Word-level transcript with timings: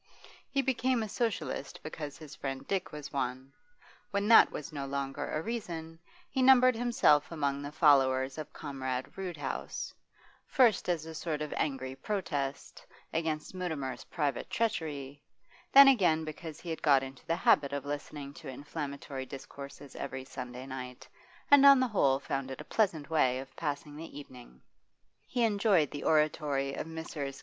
He 0.49 0.63
became 0.63 1.03
a 1.03 1.07
Socialist 1.09 1.79
because 1.83 2.17
his 2.17 2.35
friend 2.35 2.67
Dick 2.67 2.91
was 2.91 3.13
one; 3.13 3.53
when 4.09 4.27
that 4.29 4.49
was 4.51 4.73
no 4.73 4.87
longer 4.87 5.29
a 5.31 5.43
reason, 5.43 5.99
he 6.27 6.41
numbered 6.41 6.73
himself 6.75 7.31
among 7.31 7.61
the 7.61 7.71
followers 7.71 8.39
of 8.39 8.51
Comrade 8.51 9.15
Roodhouse 9.15 9.93
first 10.47 10.89
as 10.89 11.05
a 11.05 11.13
sort 11.13 11.39
of 11.43 11.53
angry 11.53 11.93
protest, 11.95 12.83
against 13.13 13.53
Mutimer's 13.53 14.05
private 14.05 14.49
treachery, 14.49 15.21
then 15.71 15.87
again 15.87 16.25
because 16.25 16.59
he 16.59 16.71
had 16.71 16.81
got 16.81 17.03
into 17.03 17.23
the 17.27 17.35
habit 17.35 17.71
of 17.71 17.85
listening 17.85 18.33
to 18.33 18.47
inflammatory 18.49 19.27
discourses 19.27 19.95
every 19.95 20.25
Sunday 20.25 20.65
night, 20.65 21.07
and 21.51 21.63
on 21.63 21.79
the 21.79 21.89
whole 21.89 22.17
found 22.17 22.49
it 22.49 22.59
a 22.59 22.63
pleasant 22.65 23.11
way 23.11 23.37
of 23.37 23.55
passing 23.55 23.95
the 23.95 24.17
evening. 24.19 24.63
He 25.27 25.43
enjoyed 25.43 25.91
the 25.91 26.03
oratory 26.05 26.73
of 26.73 26.87
Messrs. 26.87 27.39